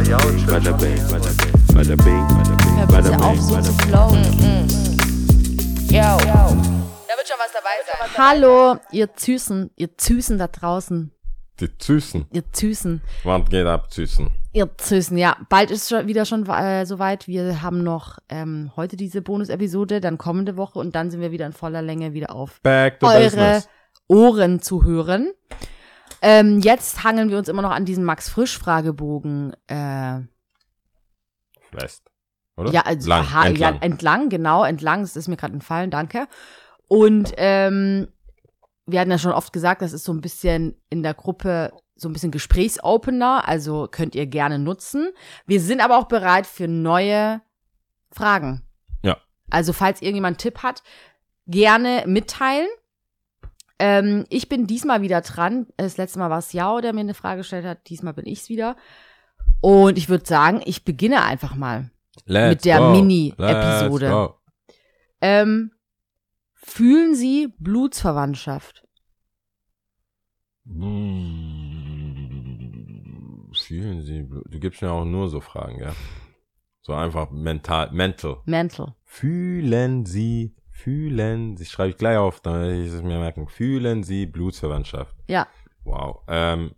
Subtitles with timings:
[0.00, 3.62] Bada bing, bada bing, bada bing, bada bing, Hör bada bitte auf, bing, so bada
[3.64, 3.86] zu bing.
[3.86, 4.24] flowen.
[5.90, 6.00] Yo.
[6.00, 8.10] Da wird schon was dabei sein.
[8.16, 11.12] Hallo, ihr Süßen, ihr Süßen da draußen.
[11.60, 12.24] Die Süßen.
[12.32, 13.02] Ihr Süßen.
[13.24, 14.30] Wann geht ab, Süßen?
[14.54, 15.36] Ihr Süßen, ja.
[15.50, 17.28] Bald ist schon wieder schon äh, soweit.
[17.28, 21.44] Wir haben noch ähm, heute diese Bonus-Episode, dann kommende Woche und dann sind wir wieder
[21.44, 23.68] in voller Länge wieder auf Back to eure business.
[24.08, 25.30] Ohren zu hören.
[26.22, 29.54] Ähm, jetzt hangeln wir uns immer noch an diesem Max-Frisch-Fragebogen.
[29.66, 30.20] Äh,
[31.72, 32.10] West.
[32.56, 32.70] Oder?
[32.72, 33.74] Ja, also Lang, ha, entlang.
[33.74, 35.00] ja, entlang, genau, entlang.
[35.02, 36.28] Das ist mir gerade entfallen, danke.
[36.88, 38.08] Und ähm,
[38.86, 42.08] wir hatten ja schon oft gesagt, das ist so ein bisschen in der Gruppe so
[42.08, 45.10] ein bisschen Gesprächsopener, also könnt ihr gerne nutzen.
[45.46, 47.42] Wir sind aber auch bereit für neue
[48.10, 48.62] Fragen.
[49.02, 49.18] Ja.
[49.50, 50.82] Also falls irgendjemand einen Tipp hat,
[51.46, 52.68] gerne mitteilen.
[53.80, 55.66] Ähm, ich bin diesmal wieder dran.
[55.78, 57.88] Das letzte Mal war es Jao, der mir eine Frage gestellt hat.
[57.88, 58.76] Diesmal bin ich es wieder.
[59.60, 61.90] Und ich würde sagen, ich beginne einfach mal
[62.26, 62.90] Let's mit der.
[62.90, 64.34] Mini-Episode.
[65.22, 65.72] Ähm,
[66.54, 68.86] fühlen Sie Blutsverwandtschaft?
[70.64, 71.40] Mm,
[73.54, 75.94] Fühlen Sie, du gibst mir auch nur so Fragen, ja?
[76.82, 78.42] So einfach mental, mental.
[78.44, 78.94] Mental.
[79.04, 83.48] Fühlen Sie, fühlen Sie, schreibe ich gleich auf, damit ich es mir merken.
[83.48, 85.14] Fühlen Sie Blutsverwandtschaft?
[85.28, 85.46] Ja.
[85.84, 86.22] Wow.
[86.28, 86.72] Ähm,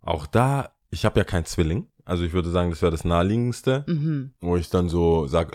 [0.00, 1.88] auch da, ich habe ja keinen Zwilling.
[2.04, 4.32] Also ich würde sagen, das wäre das naheliegendste, Mhm.
[4.40, 5.52] wo ich dann so sage,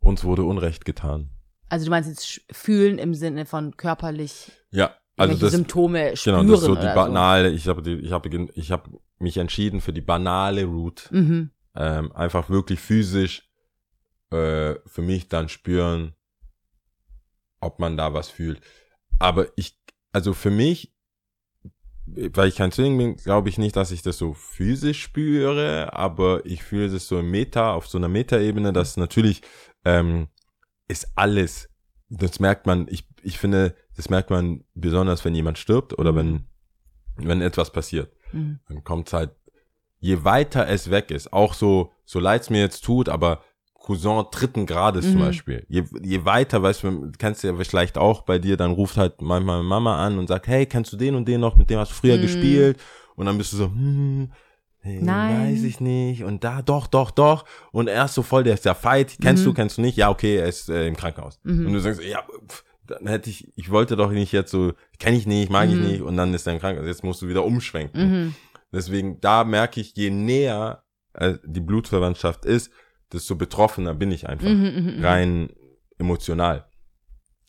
[0.00, 1.30] uns wurde Unrecht getan.
[1.68, 6.52] Also du meinst jetzt fühlen im Sinne von körperlich Ja, also das, Symptome spüren genau,
[6.52, 9.92] das ist so die banale, ich habe ich habe beginn- ich habe mich entschieden für
[9.92, 11.08] die banale Route.
[11.10, 11.16] so.
[11.16, 11.50] Mhm.
[11.74, 13.50] Ähm, einfach wirklich physisch
[14.30, 16.14] äh, für mich dann spüren,
[17.66, 18.60] ob man da was fühlt.
[19.18, 19.78] Aber ich,
[20.12, 20.94] also für mich,
[22.06, 26.46] weil ich kein Zwilling bin, glaube ich nicht, dass ich das so physisch spüre, aber
[26.46, 29.42] ich fühle es so im Meta, auf so einer Meta-Ebene, dass natürlich
[29.84, 30.28] ähm,
[30.88, 31.68] ist alles,
[32.08, 36.46] das merkt man, ich, ich finde, das merkt man besonders, wenn jemand stirbt oder wenn,
[37.16, 38.60] wenn etwas passiert Mhm.
[38.68, 39.30] dann kommt's halt,
[39.98, 43.42] je weiter es weg ist, auch so, so leid's mir jetzt tut, aber
[43.86, 45.24] Cousin dritten Grades zum Mhm.
[45.26, 45.64] Beispiel.
[45.68, 49.22] Je, je weiter, weißt du, kennst du ja vielleicht auch bei dir, dann ruft halt
[49.22, 51.92] manchmal Mama an und sagt, hey, kennst du den und den noch, mit dem hast
[51.92, 52.22] du früher Mhm.
[52.22, 52.80] gespielt?
[53.14, 54.32] Und dann bist du so, hm,
[54.80, 55.52] hey, Nein.
[55.52, 56.24] weiß ich nicht.
[56.24, 57.44] Und da, doch, doch, doch.
[57.70, 59.16] Und er ist so voll, der ist der Fight.
[59.22, 59.50] Kennst Mhm.
[59.50, 59.96] du, kennst du nicht?
[59.96, 61.38] Ja, okay, er ist äh, im Krankenhaus.
[61.44, 61.66] Mhm.
[61.66, 65.16] Und du sagst, ja, pff, dann hätte ich, ich wollte doch nicht jetzt so, kenne
[65.16, 65.82] ich nicht, mag ich Mhm.
[65.84, 66.02] nicht.
[66.02, 66.88] Und dann ist er im Krankenhaus.
[66.88, 68.02] Jetzt musst du wieder umschwenken.
[68.10, 68.34] Mhm.
[68.72, 70.82] Deswegen, da merke ich, je näher
[71.14, 72.70] äh, die Blutverwandtschaft ist,
[73.12, 74.48] desto betroffener bin ich einfach.
[74.48, 75.04] Mhm, mhm, mhm.
[75.04, 75.50] Rein
[75.98, 76.66] emotional.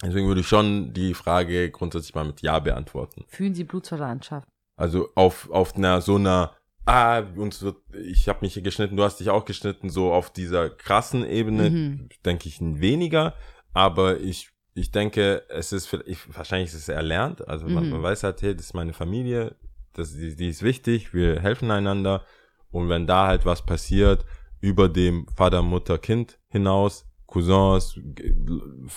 [0.04, 3.26] Deswegen würde ich schon die Frage grundsätzlich mal mit Ja beantworten.
[3.28, 4.48] Fühlen Sie Blutsverwandtschaft?
[4.76, 9.04] Also auf, auf einer so einer, ah, uns wird, ich habe mich hier geschnitten, du
[9.04, 12.10] hast dich auch geschnitten, so auf dieser krassen Ebene, Mhm.
[12.26, 13.34] denke ich weniger.
[13.74, 17.48] Aber ich, ich denke, es ist, vielleicht- ich, wahrscheinlich ist es erlernt.
[17.48, 17.90] Also man, Mhm.
[17.90, 19.56] man weiß halt, hey, das ist meine Familie,
[19.94, 22.24] das, die, die ist wichtig, wir helfen einander.
[22.70, 24.26] Und wenn da halt was passiert,
[24.60, 28.00] über dem Vater, Mutter, Kind hinaus, Cousins,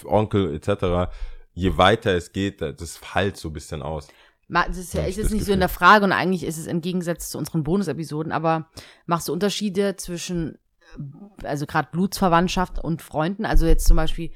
[0.05, 1.13] Onkel etc.,
[1.53, 4.09] je weiter es geht, das halt so ein bisschen aus.
[4.49, 6.81] Das ist ja ist jetzt nicht so in der Frage und eigentlich ist es im
[6.81, 8.69] Gegensatz zu unseren Bonus-Episoden, aber
[9.07, 10.59] machst du Unterschiede zwischen,
[11.45, 13.45] also gerade Blutsverwandtschaft und Freunden?
[13.45, 14.33] Also jetzt zum Beispiel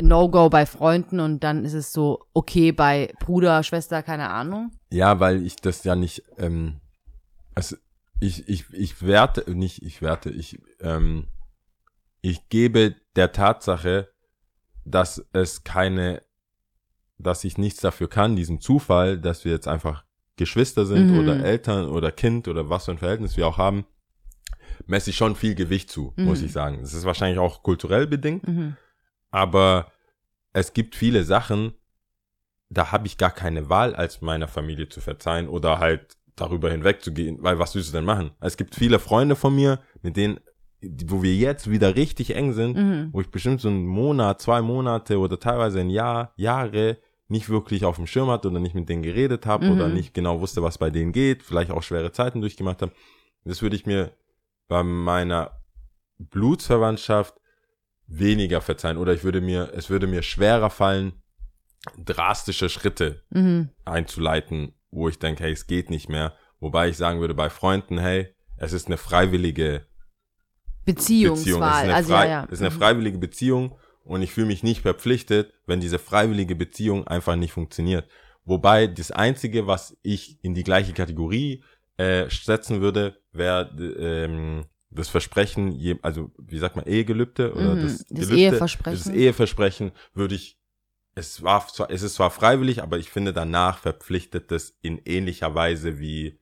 [0.00, 4.72] No-Go bei Freunden und dann ist es so okay bei Bruder, Schwester, keine Ahnung.
[4.90, 6.80] Ja, weil ich das ja nicht, ähm,
[7.54, 7.76] also
[8.22, 11.26] ich, ich, ich werte, nicht ich werte, ich, ähm,
[12.20, 14.08] ich gebe der Tatsache,
[14.84, 16.22] dass es keine,
[17.18, 20.04] dass ich nichts dafür kann, diesem Zufall, dass wir jetzt einfach
[20.36, 21.18] Geschwister sind Mhm.
[21.18, 23.84] oder Eltern oder Kind oder was für ein Verhältnis wir auch haben,
[24.86, 26.46] messe ich schon viel Gewicht zu, muss Mhm.
[26.46, 26.78] ich sagen.
[26.80, 28.76] Das ist wahrscheinlich auch kulturell bedingt, Mhm.
[29.30, 29.92] aber
[30.52, 31.74] es gibt viele Sachen,
[32.70, 37.38] da habe ich gar keine Wahl, als meiner Familie zu verzeihen oder halt darüber hinwegzugehen,
[37.42, 38.30] weil was willst du denn machen?
[38.40, 40.40] Es gibt viele Freunde von mir, mit denen,
[41.06, 43.08] wo wir jetzt wieder richtig eng sind, Mhm.
[43.12, 46.98] wo ich bestimmt so einen Monat, zwei Monate oder teilweise ein Jahr, Jahre
[47.28, 49.70] nicht wirklich auf dem Schirm hatte oder nicht mit denen geredet habe Mhm.
[49.72, 52.92] oder nicht genau wusste, was bei denen geht, vielleicht auch schwere Zeiten durchgemacht habe.
[53.44, 54.12] Das würde ich mir
[54.68, 55.52] bei meiner
[56.18, 57.34] Blutsverwandtschaft
[58.06, 61.12] weniger verzeihen oder ich würde mir, es würde mir schwerer fallen,
[61.98, 63.70] drastische Schritte Mhm.
[63.84, 66.34] einzuleiten, wo ich denke, hey, es geht nicht mehr.
[66.60, 69.86] Wobei ich sagen würde, bei Freunden, hey, es ist eine freiwillige
[70.84, 71.34] Beziehung.
[71.34, 71.84] Es ist Beziehungswahl.
[71.84, 72.44] eine, Also frei, ja, ja.
[72.46, 72.78] es ist eine Mhm.
[72.78, 78.08] freiwillige Beziehung und ich fühle mich nicht verpflichtet, wenn diese freiwillige Beziehung einfach nicht funktioniert.
[78.44, 81.62] Wobei das Einzige, was ich in die gleiche Kategorie
[81.96, 87.80] äh, setzen würde, wäre ähm, das Versprechen, je, also wie sagt man, Ehegelübde oder Mhm,
[87.82, 88.98] das, das Gelübde, Eheversprechen.
[88.98, 90.58] Das Eheversprechen würde ich,
[91.14, 95.54] es war zwar, es ist zwar freiwillig, aber ich finde danach verpflichtet es in ähnlicher
[95.54, 96.38] Weise wie,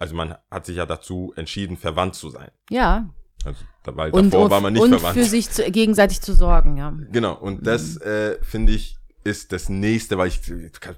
[0.00, 2.50] also man hat sich ja dazu entschieden, verwandt zu sein.
[2.70, 3.08] Ja.
[3.44, 5.14] Also, weil Und, davor und, war man nicht und verwandt.
[5.16, 6.92] für sich zu, gegenseitig zu sorgen, ja.
[7.12, 8.02] Genau, und das Mhm.
[8.02, 10.40] äh, finde ich ist das nächste, weil ich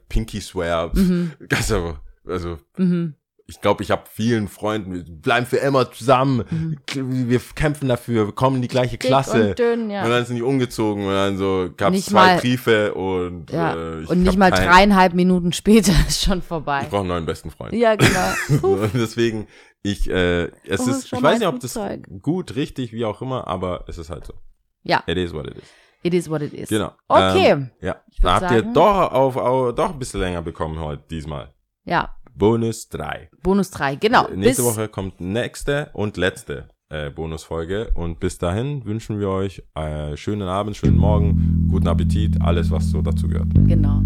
[0.09, 1.33] Pinky Swear, Mhm.
[1.55, 3.15] also, also Mhm.
[3.50, 7.29] Ich glaube, ich habe vielen Freunden, wir bleiben für immer zusammen, Mhm.
[7.29, 9.38] wir kämpfen dafür, wir kommen in die gleiche Klasse.
[9.38, 10.05] Dick und dünn, ja.
[10.05, 13.75] Und dann sind die umgezogen und dann so gab es zwei mal- Briefe und ja.
[13.75, 16.81] äh, ich und nicht mal keinen- dreieinhalb Minuten später ist schon vorbei.
[16.85, 17.73] Ich brauche einen neuen besten Freund.
[17.75, 18.11] Ja, genau.
[18.61, 19.47] So, und deswegen,
[19.82, 22.06] ich, äh, es Oh, ist, ich weiß nicht, ob das Flugzeug.
[22.23, 24.35] gut, richtig, wie auch immer, aber es ist halt so.
[24.82, 25.02] Ja.
[25.06, 25.64] It is what it is.
[26.02, 26.69] It is what it is.
[26.70, 26.93] Genau.
[27.08, 27.50] Okay.
[27.50, 27.97] Ähm, ja.
[28.23, 31.52] Da habt ihr doch auf, auf, doch ein bisschen länger bekommen heute, diesmal.
[31.85, 32.17] Ja.
[32.35, 33.29] Bonus 3.
[33.43, 34.29] Bonus 3, genau.
[34.35, 37.91] Nächste Bis- Woche kommt nächste und letzte äh, Bonusfolge.
[37.94, 42.91] Und bis dahin wünschen wir euch äh, schönen Abend, schönen Morgen, guten Appetit, alles, was
[42.91, 43.49] so dazu gehört.
[43.55, 44.03] Genau.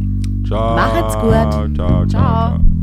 [0.46, 0.74] Ciao.
[0.76, 1.30] Macht's gut.
[1.32, 2.08] Ciao, ciao, Ciao.
[2.08, 2.73] ciao.